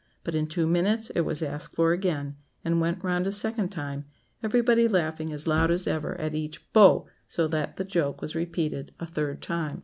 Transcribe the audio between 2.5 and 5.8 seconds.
and went round a second time; everybody laughing as loud